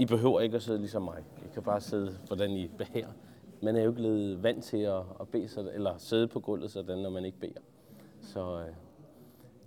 I 0.00 0.04
behøver 0.04 0.40
ikke 0.40 0.56
at 0.56 0.62
sidde 0.62 0.78
ligesom 0.78 1.02
mig. 1.02 1.24
I 1.44 1.48
kan 1.54 1.62
bare 1.62 1.80
sidde, 1.80 2.18
hvordan 2.26 2.50
I 2.50 2.68
behager. 2.68 3.08
Man 3.62 3.76
er 3.76 3.80
jo 3.82 3.90
ikke 3.90 4.00
blevet 4.00 4.42
vant 4.42 4.64
til 4.64 4.76
at, 4.76 5.02
at 5.20 5.28
bede 5.28 5.48
sig, 5.48 5.70
eller 5.74 5.98
sidde 5.98 6.28
på 6.28 6.40
gulvet 6.40 6.70
sådan, 6.70 6.98
når 6.98 7.10
man 7.10 7.24
ikke 7.24 7.38
beder. 7.38 7.60
Så, 8.22 8.60
øh, 8.60 8.74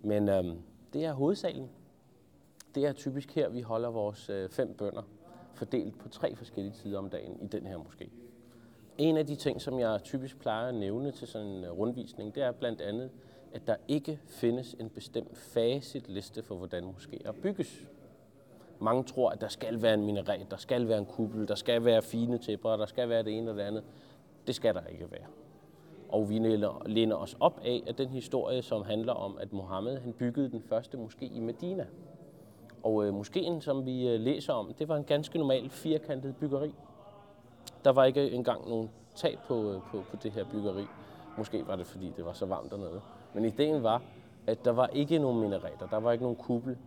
men 0.02 0.30
øh, 0.30 0.44
det 0.94 1.06
er 1.06 1.14
hovedsalen. 1.14 1.70
Det 2.76 2.86
er 2.86 2.94
typisk 2.94 3.36
her, 3.36 3.50
vi 3.50 3.62
holder 3.62 3.90
vores 3.90 4.30
øh, 4.30 4.50
fem 4.50 4.74
bønder, 4.74 5.02
fordelt 5.54 6.00
på 6.00 6.10
tre 6.10 6.36
forskellige 6.36 6.74
tider 6.74 6.98
om 6.98 7.10
dagen 7.10 7.38
i 7.42 7.48
den 7.48 7.66
her 7.66 7.78
moské. 7.78 8.10
En 8.98 9.18
af 9.18 9.28
de 9.28 9.36
ting, 9.36 9.62
som 9.62 9.80
jeg 9.80 10.00
typisk 10.04 10.40
plejer 10.40 10.68
at 10.68 10.76
nævne 10.76 11.12
til 11.12 11.28
sådan 11.28 11.48
en 11.48 11.64
øh, 11.64 11.72
rundvisning, 11.72 12.36
det 12.36 12.44
er 12.44 12.52
blandt 12.52 12.82
andet, 12.82 13.10
at 13.54 13.68
der 13.68 13.76
ikke 13.88 14.20
findes 14.28 14.76
en 14.80 14.90
bestemt 14.90 15.38
facitliste 15.38 16.44
for, 16.44 16.56
hvordan 16.56 16.84
moskéer 16.84 17.32
bygges. 17.32 17.88
Mange 18.84 19.04
tror, 19.04 19.30
at 19.30 19.42
der 19.42 19.48
skal 19.48 19.82
være 19.82 19.94
en 19.94 20.06
minaret, 20.06 20.52
der 20.52 20.58
skal 20.58 20.88
være 20.88 20.98
en 20.98 21.06
kuppel, 21.06 21.48
der 21.48 21.56
skal 21.56 21.86
være 21.86 22.02
fine 22.02 22.38
tæpper, 22.38 22.78
der 22.78 22.86
skal 22.86 23.10
være 23.10 23.24
det 23.24 23.38
ene 23.38 23.52
og 23.52 23.58
det 23.58 23.62
andet. 23.62 23.84
Det 24.48 24.56
skal 24.56 24.74
der 24.74 24.86
ikke 24.92 25.12
være. 25.12 25.26
Og 26.10 26.30
vi 26.30 26.40
læner 26.86 27.16
os 27.16 27.38
op 27.40 27.60
af 27.66 27.84
at 27.88 27.98
den 27.98 28.10
historie, 28.10 28.62
som 28.62 28.84
handler 28.84 29.14
om, 29.14 29.38
at 29.42 29.54
Mohammed 29.54 29.98
han 29.98 30.14
byggede 30.14 30.52
den 30.52 30.62
første 30.62 30.98
moské 30.98 31.26
i 31.36 31.40
Medina. 31.40 31.86
Og 32.84 33.06
øh, 33.06 33.14
moskeen, 33.14 33.62
som 33.62 33.86
vi 33.86 34.08
øh, 34.08 34.20
læser 34.20 34.54
om, 34.54 34.74
det 34.80 34.88
var 34.90 34.98
en 34.98 35.04
ganske 35.04 35.38
normal 35.38 35.70
firkantet 35.70 36.36
byggeri. 36.36 36.76
Der 37.84 37.92
var 37.92 38.04
ikke 38.06 38.32
engang 38.32 38.70
nogen 38.70 38.90
tag 39.16 39.38
på, 39.48 39.72
øh, 39.72 39.82
på, 39.92 40.04
på 40.12 40.18
det 40.24 40.32
her 40.32 40.46
byggeri. 40.52 40.86
Måske 41.38 41.68
var 41.68 41.76
det, 41.76 41.86
fordi 41.86 42.14
det 42.18 42.26
var 42.26 42.34
så 42.34 42.46
varmt 42.46 42.72
dernede. 42.72 43.02
Men 43.34 43.46
ideen 43.46 43.84
var, 43.84 44.02
at 44.48 44.66
der 44.66 44.72
var 44.72 44.88
ikke 44.88 45.20
nogen 45.20 45.40
minareter, 45.40 45.88
der 45.88 46.00
var 46.00 46.12
ikke 46.12 46.24
nogen 46.24 46.38
kuppel. 46.38 46.78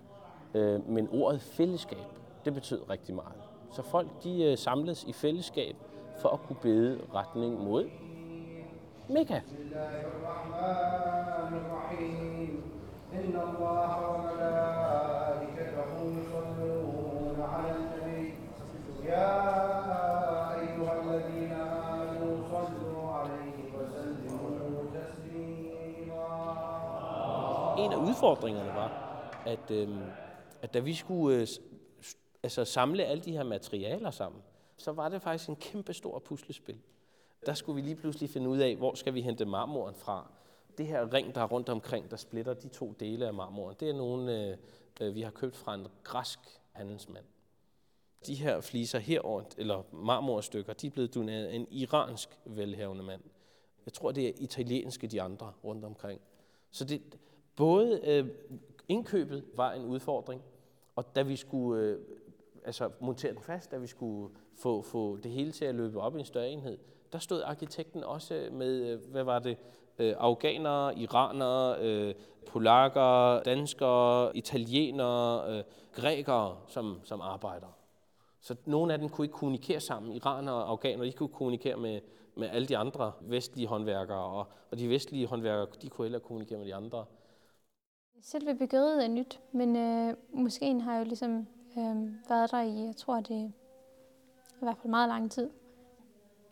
Øh, 0.56 0.88
men 0.88 1.08
ordet 1.12 1.40
fællesskab, 1.40 2.06
det 2.44 2.54
betød 2.54 2.90
rigtig 2.90 3.14
meget. 3.14 3.42
Så 3.72 3.82
folk 3.82 4.08
de 4.24 4.44
øh, 4.44 4.58
samledes 4.58 5.04
i 5.04 5.12
fællesskab 5.12 5.76
for 6.18 6.28
at 6.28 6.40
kunne 6.42 6.56
bede 6.62 7.00
retning 7.14 7.64
mod 7.64 7.90
Mekka. 9.08 9.40
En 27.78 27.92
af 27.92 27.96
udfordringerne 27.96 28.68
var, 28.74 28.90
at 29.46 29.70
øh, 29.70 29.88
at 30.67 30.75
da 30.75 30.78
vi 30.78 30.95
skulle 30.95 31.41
øh, 31.41 31.47
altså, 32.42 32.64
samle 32.64 33.05
alle 33.05 33.22
de 33.22 33.33
her 33.33 33.45
materialer 33.45 34.11
sammen, 34.11 34.42
så 34.77 34.92
var 34.92 35.08
det 35.08 35.23
faktisk 35.23 35.48
en 35.48 35.56
kæmpe 35.56 35.95
stor 35.95 36.19
puslespil. 36.19 36.78
Der 37.47 37.55
skulle 37.55 37.77
vi 37.77 37.89
lige 37.89 37.97
pludselig 37.97 38.31
finde 38.31 38.48
ud 38.48 38.58
af, 38.58 38.77
hvor 38.77 38.95
skal 38.95 39.14
vi 39.14 39.20
hente 39.23 39.45
marmoren 39.45 39.95
fra 39.95 40.31
det 40.78 40.86
her 40.86 41.12
ring, 41.12 41.34
der 41.34 41.41
er 41.41 41.47
rundt 41.47 41.69
omkring, 41.69 42.11
der 42.11 42.17
splitter 42.17 42.55
de 42.55 42.69
to 42.69 42.95
dele 43.00 43.27
af 43.27 43.34
marmoren, 43.34 43.77
det 43.81 43.91
er 43.91 43.95
nogle, 43.95 44.50
øh, 44.50 44.56
øh, 45.00 45.14
vi 45.14 45.20
har 45.20 45.31
købt 45.31 45.56
fra 45.56 45.75
en 45.75 45.86
græsk 46.03 46.39
handelsmand. 46.73 47.25
De 48.27 48.34
her 48.34 48.61
fliser 48.61 48.98
herover, 48.98 49.42
eller 49.58 49.83
marmorstykker, 49.92 50.73
de 50.73 50.86
er 50.86 50.91
blevet 50.91 51.14
doneret 51.14 51.47
af 51.47 51.55
en 51.55 51.67
iransk 51.70 52.28
velhavende 52.45 53.05
mand. 53.05 53.23
Jeg 53.86 53.92
tror, 53.92 54.12
det 54.12 54.28
er 54.28 54.33
italienske 54.36 55.06
de 55.06 55.23
andre 55.23 55.53
rundt 55.64 55.84
omkring. 55.84 56.20
Så 56.70 56.84
det, 56.84 57.03
både 57.56 58.01
øh, 58.05 58.28
indkøbet 58.89 59.45
var 59.55 59.73
en 59.73 59.84
udfordring, 59.84 60.42
og 60.97 61.16
da 61.16 61.22
vi 61.22 61.36
skulle 61.36 61.83
øh, 61.83 61.98
altså 62.64 62.91
montere 63.00 63.33
den 63.33 63.42
fast, 63.42 63.70
da 63.70 63.77
vi 63.77 63.86
skulle 63.86 64.34
få, 64.58 64.83
få 64.83 65.17
det 65.17 65.30
hele 65.30 65.52
til 65.52 65.64
at 65.64 65.74
løbe 65.74 66.01
op 66.01 66.17
i 66.17 66.18
en 66.18 66.24
større 66.24 66.48
enhed, 66.48 66.79
der 67.12 67.18
stod 67.18 67.42
arkitekten 67.42 68.05
også 68.05 68.48
med, 68.52 68.86
øh, 68.86 69.11
hvad 69.11 69.24
var 69.24 69.39
det, 69.39 69.57
øh, 69.98 70.14
afghanere, 70.18 70.98
iranere, 70.98 71.80
øh, 71.80 72.14
polakker, 72.46 73.42
danskere, 73.42 74.36
italienere, 74.36 75.58
øh, 75.58 75.64
grækere, 75.92 76.57
som, 76.68 77.01
som 77.05 77.20
arbejder. 77.20 77.67
Så 78.40 78.57
nogle 78.64 78.92
af 78.92 78.98
dem 78.98 79.08
kunne 79.08 79.24
ikke 79.24 79.36
kommunikere 79.36 79.80
sammen. 79.80 80.13
Iranere 80.13 80.55
og 80.55 80.70
afghanere, 80.70 81.07
de 81.07 81.13
kunne 81.13 81.28
kommunikere 81.28 81.77
med, 81.77 82.01
med 82.34 82.48
alle 82.48 82.68
de 82.68 82.77
andre 82.77 83.13
vestlige 83.20 83.67
håndværkere, 83.67 84.24
og, 84.24 84.46
og 84.70 84.78
de 84.78 84.89
vestlige 84.89 85.27
håndværkere, 85.27 85.67
de 85.83 85.89
kunne 85.89 86.05
heller 86.05 86.18
kommunikere 86.18 86.58
med 86.58 86.67
de 86.67 86.74
andre. 86.74 87.05
Selve 88.22 88.54
byggeriet 88.54 89.04
er 89.04 89.08
nyt, 89.08 89.40
men 89.52 89.77
øh, 89.77 90.14
måske 90.32 90.80
har 90.80 90.98
jo 90.98 91.04
ligesom 91.04 91.46
øh, 91.78 92.28
været 92.28 92.50
der 92.50 92.60
i, 92.60 92.84
jeg 92.84 92.96
tror 92.96 93.20
det 93.20 93.52
i 94.60 94.64
hvert 94.64 94.77
fald 94.78 94.90
meget 94.90 95.08
lang 95.08 95.30
tid. 95.30 95.50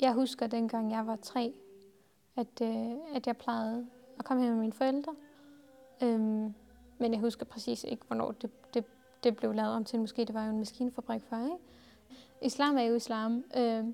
Jeg 0.00 0.12
husker 0.12 0.46
dengang 0.46 0.90
jeg 0.90 1.06
var 1.06 1.16
tre, 1.16 1.54
at, 2.36 2.60
øh, 2.62 2.92
at 3.14 3.26
jeg 3.26 3.36
plejede 3.36 3.86
at 4.18 4.24
komme 4.24 4.42
hjem 4.42 4.52
med 4.52 4.60
mine 4.60 4.72
forældre. 4.72 5.14
Øh, 6.02 6.20
men 6.98 7.12
jeg 7.12 7.20
husker 7.20 7.44
præcis 7.44 7.84
ikke, 7.84 8.04
hvornår 8.06 8.32
det, 8.32 8.74
det, 8.74 8.84
det 9.24 9.36
blev 9.36 9.52
lavet 9.52 9.72
om 9.72 9.84
til. 9.84 10.00
Måske 10.00 10.24
det 10.24 10.34
var 10.34 10.44
jo 10.44 10.50
en 10.50 10.58
maskinfabrik 10.58 11.22
før, 11.22 11.44
ikke? 11.44 11.56
Islam 12.42 12.76
er 12.76 12.82
jo 12.82 12.94
islam. 12.94 13.44
Øh, 13.56 13.84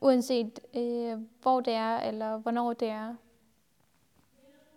uanset 0.00 0.60
øh, 0.76 1.18
hvor 1.42 1.60
det 1.60 1.72
er, 1.72 1.96
eller 1.96 2.36
hvornår 2.36 2.72
det 2.72 2.88
er. 2.88 3.14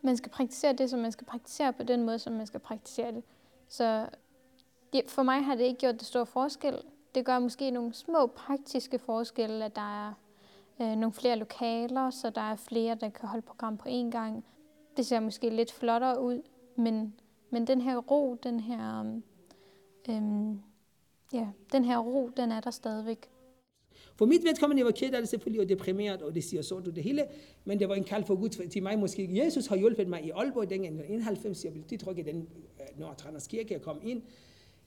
Man 0.08 0.18
skal 0.18 0.32
praktisere 0.32 0.74
det, 0.74 0.90
som 0.90 1.00
man 1.00 1.12
skal 1.12 1.28
praktisere 1.28 1.74
på 1.74 1.84
den 1.84 2.04
måde, 2.06 2.20
som 2.20 2.34
man 2.34 2.48
skal 2.48 2.60
praktisere 2.60 3.12
det. 3.12 3.24
Så 3.68 4.10
for 5.08 5.24
mig 5.24 5.46
har 5.46 5.56
det 5.56 5.64
ikke 5.64 5.80
gjort 5.80 6.00
det 6.00 6.08
store 6.08 6.26
forskel. 6.26 6.82
Det 7.16 7.26
gør 7.26 7.40
måske 7.40 7.72
nogle 7.72 7.94
små 7.94 8.28
praktiske 8.28 9.00
forskelle, 9.00 9.66
at 9.66 9.76
der 9.76 10.08
er 10.08 10.14
øh, 10.82 10.96
nogle 10.96 11.14
flere 11.14 11.36
lokaler, 11.36 12.10
så 12.10 12.30
der 12.30 12.42
er 12.42 12.56
flere, 12.56 12.96
der 12.96 13.10
kan 13.10 13.30
holde 13.30 13.42
program 13.42 13.78
på 13.78 13.90
én 13.90 14.10
gang. 14.12 14.46
Det 14.98 15.06
ser 15.06 15.20
måske 15.20 15.50
lidt 15.50 15.72
flottere 15.72 16.22
ud, 16.22 16.42
men, 16.76 17.14
men 17.50 17.68
den 17.68 17.82
her 17.82 17.98
ro, 17.98 18.36
den 18.44 18.60
her, 18.60 19.00
øhm, 20.10 20.62
ja, 21.34 21.48
den 21.72 21.86
her 21.86 21.98
ro, 21.98 22.30
den 22.38 22.52
er 22.52 22.60
der 22.60 22.72
stadigvæk. 22.72 23.30
For 24.18 24.26
mit 24.26 24.44
vedkommende 24.44 24.86
var 24.86 24.92
ked 24.92 25.14
af 25.14 25.22
det 25.22 25.30
selvfølgelig, 25.30 25.62
og 25.62 25.70
deprimeret, 25.70 26.22
og 26.22 26.36
det 26.36 26.44
siger 26.44 26.62
så 26.62 26.80
du 26.80 26.90
det 26.90 27.04
hele, 27.04 27.26
men 27.66 27.80
det 27.80 27.90
var 27.90 27.96
en 27.96 28.04
kald 28.04 28.24
for 28.26 28.36
Gud 28.36 28.50
til 28.50 28.84
mig 28.84 29.00
måske. 29.00 29.30
Jesus 29.46 29.68
har 29.68 29.76
hjulpet 29.76 30.08
mig 30.08 30.26
i 30.26 30.30
Aalborg 30.30 30.70
dengang 30.70 31.00
i 31.00 31.14
91, 31.14 31.66
jeg 31.66 31.74
blev 31.74 31.84
tiltrykket 31.84 32.26
den 32.26 32.48
øh, 33.00 33.40
Kirke, 33.50 33.74
jeg 33.74 33.82
kom 33.82 34.00
ind. 34.04 34.22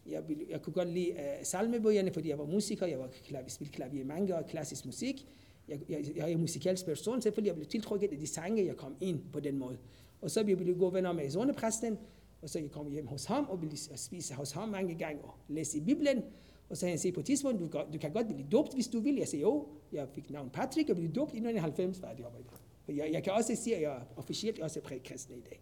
Jeg, 0.06 0.22
ville, 0.28 0.44
jeg 0.50 0.62
kunne 0.62 0.72
godt 0.72 0.88
lide 0.88 1.10
uh, 1.10 1.18
salmebøgerne, 1.42 2.12
fordi 2.12 2.28
jeg 2.28 2.38
var 2.38 2.44
musiker, 2.44 2.86
jeg 2.86 2.98
var 2.98 3.08
klav, 3.26 3.42
spillet 3.48 3.74
klavier 3.74 4.04
mange 4.04 4.36
og 4.36 4.46
klassisk 4.46 4.86
musik 4.86 5.26
jeg, 5.70 5.80
jeg, 5.88 6.16
jeg 6.16 6.22
er 6.22 6.26
en 6.26 6.40
musikalsk 6.40 6.86
person, 6.86 7.22
selvfølgelig 7.22 7.48
jeg 7.48 7.56
blev 7.56 7.66
tiltrukket 7.66 8.12
af 8.12 8.18
de 8.18 8.26
sange, 8.26 8.66
jeg 8.66 8.76
kom 8.76 8.96
ind 9.00 9.20
på 9.32 9.40
den 9.40 9.58
måde. 9.58 9.78
Og 10.20 10.30
så 10.30 10.44
blev 10.44 10.66
jeg 10.66 10.76
gode 10.78 10.94
venner 10.94 11.12
med 11.12 11.30
zonepræsten, 11.30 11.98
og 12.42 12.50
så 12.50 12.58
jeg 12.58 12.70
kom 12.70 12.90
hjem 12.90 13.06
hos 13.06 13.24
ham 13.24 13.46
og 13.48 13.62
ville 13.62 13.76
spise 13.96 14.34
hos 14.34 14.50
ham 14.52 14.68
mange 14.68 14.94
gange 14.94 15.22
og 15.22 15.34
læse 15.48 15.78
i 15.78 15.80
Bibelen. 15.80 16.22
Og 16.70 16.76
så 16.76 16.86
han 16.88 16.98
siger 16.98 17.12
på 17.12 17.20
et 17.20 17.26
tidspunkt, 17.26 17.60
du, 17.60 17.82
du 17.92 17.98
kan 17.98 18.12
godt 18.12 18.26
blive 18.26 18.46
dåbt, 18.52 18.74
hvis 18.74 18.88
du 18.88 19.00
vil. 19.00 19.14
Jeg 19.14 19.28
siger 19.28 19.40
jo, 19.40 19.66
jeg 19.92 20.08
fik 20.14 20.30
navn 20.30 20.50
Patrick 20.50 20.90
og 20.90 20.96
blev 20.96 21.08
dåbt 21.08 21.34
i 21.34 21.36
1990, 21.36 22.02
var 22.02 22.12
det 22.12 22.24
arbejde. 22.24 22.44
Og 22.88 22.96
jeg, 22.96 23.08
jeg 23.12 23.22
kan 23.22 23.32
også 23.32 23.56
sige, 23.56 23.76
at 23.76 23.82
jeg 23.82 23.90
er 23.90 24.00
officielt 24.16 24.60
også 24.60 24.80
prædikkristen 24.80 25.34
i 25.36 25.40
dag. 25.40 25.60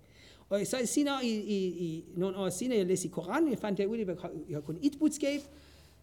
Og 0.49 0.61
så 0.65 0.77
senere, 0.85 1.25
i, 1.25 1.41
i, 1.41 1.67
i, 1.67 2.05
nogle 2.17 2.37
år 2.37 2.49
senere, 2.49 2.79
jeg 2.79 2.87
læste 2.87 3.09
i 3.09 3.11
Koranen, 3.11 3.51
jeg 3.51 3.59
fandt 3.59 3.79
jeg 3.79 3.89
ud 3.89 3.99
af, 3.99 4.03
at 4.11 4.19
jeg 4.49 4.57
har 4.57 4.61
kun 4.61 4.79
et 4.83 4.93
budskab, 4.99 5.41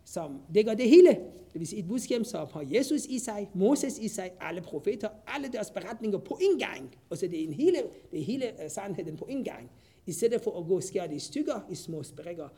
som 0.06 0.42
dækker 0.56 0.74
det 0.74 0.90
hele. 0.90 1.10
Det 1.54 1.60
vil 1.60 1.68
sige 1.68 1.80
et 1.80 1.88
budskab, 1.88 2.26
som 2.26 2.48
har 2.54 2.66
Jesus 2.72 3.06
i 3.06 3.20
sig, 3.20 3.50
Moses 3.54 4.00
i 4.00 4.08
sig, 4.08 4.32
alle 4.42 4.62
profeter, 4.62 5.10
alle 5.28 5.48
deres 5.48 5.70
beretninger 5.70 6.18
på 6.18 6.40
en 6.42 6.60
gang. 6.60 6.96
Og 7.10 7.18
så 7.18 7.28
det 7.28 7.40
er 7.40 7.48
en 7.48 7.54
hele, 7.54 7.78
det 8.12 8.20
er 8.20 8.24
hele 8.24 8.46
uh, 8.66 8.72
sandheden 8.72 9.18
på 9.18 9.26
en 9.26 9.44
gang. 9.44 9.72
I 10.06 10.12
stedet 10.12 10.42
for 10.42 10.60
at 10.60 10.68
gå 10.68 10.76
og 10.76 10.84
skære 10.84 11.08
det 11.08 11.16
i 11.16 11.20
stykker, 11.20 11.68
i 11.72 11.76
små 11.76 12.04
sprækker, 12.04 12.50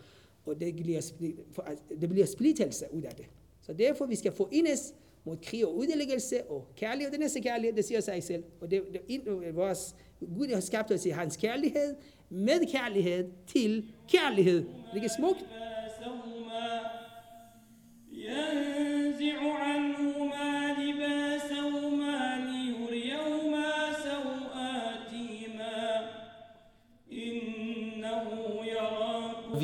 og 0.48 0.60
det 0.60 1.36
for, 1.52 1.62
altså, 1.62 1.84
det 2.02 2.10
bliver 2.10 2.26
splittelse 2.26 2.86
ud 2.92 3.02
af 3.02 3.12
det. 3.12 3.26
Så 3.62 3.74
derfor 3.74 4.06
vi 4.06 4.16
skal 4.16 4.32
få 4.32 4.50
indes 4.52 4.94
mod 5.26 5.38
krig 5.44 5.66
og 5.66 5.78
udlæggelse 5.78 6.44
og 6.44 6.68
kærlighed. 6.76 7.12
Den 7.12 7.20
næste 7.20 7.42
kærlighed, 7.42 7.76
det 7.76 7.86
siger 7.86 8.02
sig 8.02 8.24
selv. 8.24 8.44
Og 8.62 8.72
det, 8.72 8.84
det, 9.08 9.56
vores 9.56 9.96
Gud 10.36 10.54
har 10.54 10.60
skabt 10.60 10.92
os 10.92 11.06
i 11.06 11.10
hans 11.10 11.38
kærlighed, 11.38 11.96
med 12.30 12.72
kærlighed 12.72 13.26
til 13.48 13.92
kærlighed. 14.12 14.66
Det 14.94 15.04
er 15.04 15.10
smukt. 15.18 15.46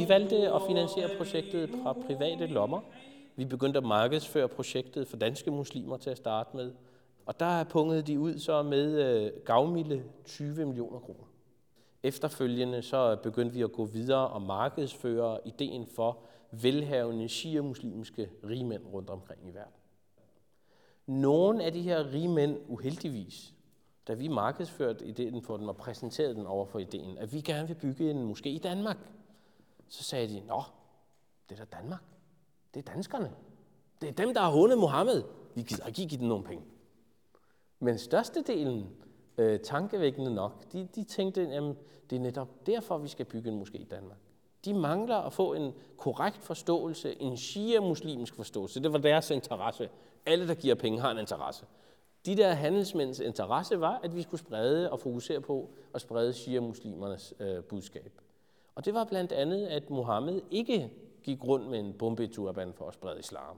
Vi 0.04 0.10
valgte 0.10 0.54
at 0.54 0.62
finansiere 0.68 1.10
projektet 1.18 1.70
fra 1.84 1.94
private 1.94 2.48
lommer. 2.48 2.82
Vi 3.36 3.46
begyndte 3.46 3.78
at 3.78 3.84
markedsføre 3.84 4.48
projektet 4.48 5.08
for 5.08 5.18
danske 5.18 5.52
muslimer 5.52 5.98
til 5.98 6.10
at 6.10 6.18
starte 6.18 6.58
med. 6.58 6.72
Og 7.26 7.40
der 7.40 7.46
er 7.46 7.64
punget 7.64 8.08
de 8.08 8.20
ud 8.20 8.40
så 8.40 8.64
med 8.64 9.02
øh, 9.02 9.32
gavmilde 9.46 10.04
20 10.26 10.66
millioner 10.66 11.00
kroner. 11.00 11.24
Efterfølgende 12.04 12.82
så 12.82 13.16
begyndte 13.24 13.54
vi 13.54 13.62
at 13.62 13.72
gå 13.72 13.86
videre 13.86 14.28
og 14.28 14.42
markedsføre 14.42 15.40
ideen 15.46 15.88
for, 15.96 16.18
velhavende 16.52 17.30
shia-muslimske 17.30 18.30
rigmænd 18.50 18.84
rundt 18.94 19.10
omkring 19.10 19.42
i 19.48 19.54
verden. 19.54 19.80
Nogle 21.08 21.64
af 21.64 21.74
de 21.74 21.82
her 21.82 22.14
rige 22.14 22.30
mænd, 22.30 22.58
uheldigvis, 22.68 23.54
da 24.08 24.14
vi 24.14 24.28
markedsførte 24.28 25.06
ideen 25.06 25.42
for 25.42 25.58
dem 25.58 25.68
og 25.68 25.78
præsenterede 25.78 26.36
den 26.36 26.46
over 26.46 26.66
for 26.66 26.80
ideen, 26.80 27.18
at 27.18 27.34
vi 27.34 27.42
gerne 27.42 27.68
vil 27.68 27.76
bygge 27.76 28.12
en 28.12 28.32
moské 28.32 28.50
i 28.50 28.58
Danmark, 28.64 28.98
så 29.94 30.04
sagde 30.04 30.28
de, 30.28 30.40
nå, 30.40 30.64
det 31.50 31.60
er 31.60 31.66
da 31.66 31.78
Danmark. 31.78 32.04
Det 32.74 32.88
er 32.88 32.94
danskerne. 32.94 33.32
Det 34.02 34.10
er 34.10 34.14
dem, 34.14 34.34
der 34.34 34.42
har 34.42 34.52
hundet 34.52 34.78
Mohammed. 34.78 35.24
Vi 35.56 35.62
gider 35.62 35.88
ikke 35.88 36.06
give 36.06 36.20
dem 36.20 36.28
nogen 36.28 36.44
penge. 36.44 36.66
Men 37.80 37.98
størstedelen, 37.98 38.90
øh, 39.38 39.60
tankevækkende 39.60 40.34
nok, 40.34 40.72
de, 40.74 40.88
de 40.96 41.04
tænkte, 41.04 41.42
at 41.42 41.76
det 42.10 42.16
er 42.16 42.20
netop 42.20 42.66
derfor, 42.66 42.98
vi 42.98 43.08
skal 43.08 43.26
bygge 43.26 43.52
en 43.52 43.62
moské 43.62 43.78
i 43.78 43.84
Danmark. 43.84 44.18
De 44.66 44.74
mangler 44.74 45.16
at 45.16 45.34
få 45.34 45.54
en 45.54 45.74
korrekt 45.98 46.44
forståelse, 46.44 47.22
en 47.22 47.38
shia-muslimsk 47.38 48.36
forståelse. 48.36 48.84
Det 48.84 48.94
var 48.94 49.00
deres 49.00 49.30
interesse. 49.30 49.90
Alle, 50.26 50.48
der 50.48 50.56
giver 50.56 50.76
penge, 50.76 51.00
har 51.02 51.12
en 51.12 51.18
interesse. 51.18 51.66
De 52.26 52.38
der 52.38 52.54
handelsmænds 52.54 53.20
interesse 53.20 53.80
var, 53.80 54.00
at 54.04 54.16
vi 54.16 54.22
skulle 54.22 54.42
sprede 54.42 54.92
og 54.92 55.00
fokusere 55.00 55.42
på 55.42 55.70
at 55.94 56.02
sprede 56.02 56.34
shia-muslimernes 56.34 57.34
øh, 57.40 57.64
budskab. 57.64 58.23
Og 58.76 58.86
det 58.86 58.94
var 58.94 59.04
blandt 59.04 59.32
andet, 59.32 59.68
at 59.68 59.90
Mohammed 59.90 60.42
ikke 60.52 60.92
gik 61.24 61.44
rundt 61.44 61.70
med 61.70 61.80
en 61.80 61.94
bombeturban 61.94 62.74
for 62.74 62.88
at 62.88 62.94
sprede 62.94 63.20
islam. 63.20 63.58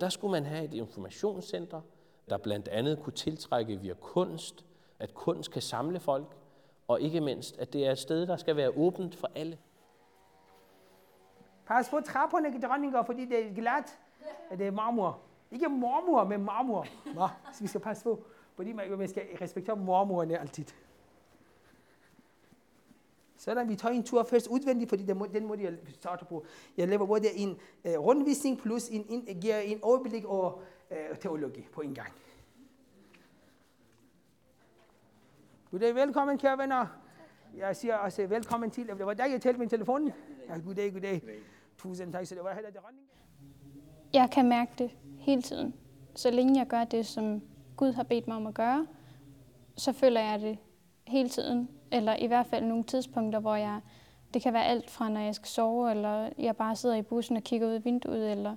Der 0.00 0.08
skulle 0.08 0.32
man 0.32 0.44
have 0.44 0.64
et 0.64 0.74
informationscenter, 0.74 1.80
der 2.28 2.38
blandt 2.38 2.68
andet 2.68 3.02
kunne 3.02 3.12
tiltrække 3.12 3.76
via 3.76 3.94
kunst, 3.94 4.64
at 4.98 5.14
kunst 5.14 5.50
kan 5.50 5.62
samle 5.62 6.00
folk, 6.00 6.36
og 6.88 7.00
ikke 7.00 7.20
mindst, 7.20 7.58
at 7.58 7.72
det 7.72 7.86
er 7.86 7.92
et 7.92 7.98
sted, 7.98 8.26
der 8.26 8.36
skal 8.36 8.56
være 8.56 8.70
åbent 8.70 9.14
for 9.14 9.30
alle. 9.34 9.58
Pas 11.66 11.88
på 11.88 12.00
trapperne, 12.00 12.60
dronninger, 12.60 13.02
fordi 13.02 13.24
det 13.24 13.46
er 13.46 13.54
glat. 13.54 13.98
Det 14.58 14.66
er 14.66 14.70
marmor. 14.70 15.18
Ikke 15.50 15.68
marmor, 15.68 16.24
men 16.24 16.44
marmor. 16.44 16.86
Nå, 17.14 17.28
så 17.52 17.60
vi 17.60 17.66
skal 17.66 17.80
passe 17.80 18.04
på, 18.04 18.24
fordi 18.56 18.72
man, 18.72 18.98
man 18.98 19.08
skal 19.08 19.22
respektere 19.40 19.76
marmorerne 19.76 20.38
altid. 20.38 20.64
Sådan, 23.44 23.68
vi 23.68 23.76
tager 23.76 23.94
en 23.94 24.02
tur 24.02 24.22
først 24.22 24.46
udvendigt, 24.46 24.88
fordi 24.88 25.02
den 25.02 25.18
må, 25.18 25.26
den 25.26 25.46
måde, 25.46 25.62
jeg 25.62 25.72
starter 25.88 26.26
på. 26.26 26.44
Jeg 26.76 26.88
laver 26.88 27.06
både 27.06 27.34
en 27.34 27.50
uh, 27.84 27.90
rundvisning 27.90 28.58
plus 28.58 28.88
en, 28.88 29.06
en, 29.08 29.40
giver 29.40 29.58
en 29.58 29.78
overblik 29.82 30.24
over 30.24 30.52
uh, 30.90 31.16
teologi 31.20 31.66
på 31.72 31.80
en 31.80 31.94
gang. 31.94 32.12
Goddag, 35.70 35.94
velkommen 35.94 36.38
kære 36.38 36.58
venner. 36.58 36.86
Jeg 37.56 37.76
siger 37.76 37.96
også 37.96 38.26
velkommen 38.26 38.70
til. 38.70 38.86
Det 38.86 39.06
var 39.06 39.14
dig, 39.14 39.26
jeg 39.30 39.40
talte 39.40 39.60
med 39.60 39.68
telefonen. 39.68 40.12
Ja, 40.48 40.58
goddag, 40.58 40.92
goddag. 40.92 41.22
Tusind 41.78 42.12
tak, 42.12 42.26
så 42.26 42.34
det 42.34 42.44
var 42.44 42.54
heller 42.54 42.70
det 42.70 42.80
Jeg 44.12 44.30
kan 44.30 44.48
mærke 44.48 44.72
det 44.78 44.90
hele 45.18 45.42
tiden. 45.42 45.74
Så 46.14 46.30
længe 46.30 46.58
jeg 46.58 46.66
gør 46.66 46.84
det, 46.84 47.06
som 47.06 47.42
Gud 47.76 47.92
har 47.92 48.02
bedt 48.02 48.28
mig 48.28 48.36
om 48.36 48.46
at 48.46 48.54
gøre, 48.54 48.86
så 49.76 49.92
føler 49.92 50.20
jeg 50.20 50.40
det 50.40 50.58
hele 51.06 51.28
tiden. 51.28 51.68
Eller 51.94 52.16
i 52.16 52.26
hvert 52.26 52.46
fald 52.46 52.64
nogle 52.64 52.84
tidspunkter, 52.84 53.38
hvor 53.38 53.54
jeg... 53.54 53.80
Det 54.34 54.42
kan 54.42 54.52
være 54.52 54.64
alt 54.64 54.90
fra, 54.90 55.08
når 55.08 55.20
jeg 55.20 55.34
skal 55.34 55.48
sove, 55.48 55.90
eller 55.90 56.28
jeg 56.38 56.56
bare 56.56 56.76
sidder 56.76 56.96
i 56.96 57.02
bussen 57.02 57.36
og 57.36 57.42
kigger 57.42 57.66
ud 57.66 57.72
af 57.72 57.84
vinduet, 57.84 58.30
eller 58.30 58.56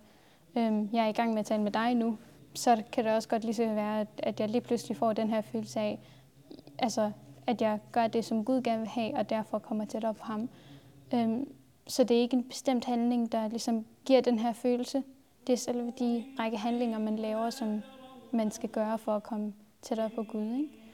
øhm, 0.55 0.89
jeg 0.93 1.05
er 1.05 1.09
i 1.09 1.11
gang 1.11 1.29
med 1.29 1.39
at 1.39 1.45
tale 1.45 1.63
med 1.63 1.71
dig 1.71 1.95
nu. 1.95 2.17
Så 2.53 2.83
kan 2.91 3.05
det 3.05 3.13
også 3.13 3.29
godt 3.29 3.43
lige 3.43 3.53
så 3.53 3.65
være, 3.65 4.01
at, 4.01 4.07
at 4.17 4.39
jeg 4.39 4.49
lige 4.49 4.61
pludselig 4.61 4.97
får 4.97 5.13
den 5.13 5.29
her 5.29 5.41
følelse 5.41 5.79
af, 5.79 5.99
altså, 6.79 7.11
at 7.47 7.61
jeg 7.61 7.79
gør 7.91 8.07
det, 8.07 8.25
som 8.25 8.45
Gud 8.45 8.61
gerne 8.61 8.79
vil 8.79 8.87
have, 8.87 9.15
og 9.15 9.29
derfor 9.29 9.59
kommer 9.59 9.85
tættere 9.85 10.13
på 10.13 10.23
ham. 10.23 10.49
Øhm, 11.13 11.53
så 11.87 12.03
det 12.03 12.17
er 12.17 12.21
ikke 12.21 12.37
en 12.37 12.43
bestemt 12.43 12.85
handling, 12.85 13.31
der 13.31 13.47
ligesom 13.47 13.85
giver 14.05 14.21
den 14.21 14.39
her 14.39 14.53
følelse. 14.53 15.03
Det 15.47 15.53
er 15.53 15.57
selve 15.57 15.93
de 15.99 16.25
række 16.39 16.57
handlinger, 16.57 16.99
man 16.99 17.15
laver, 17.15 17.49
som 17.49 17.81
man 18.31 18.51
skal 18.51 18.69
gøre 18.69 18.97
for 18.97 19.15
at 19.15 19.23
komme 19.23 19.53
tættere 19.81 20.09
på 20.09 20.23
Gud. 20.23 20.53
Ikke? 20.53 20.86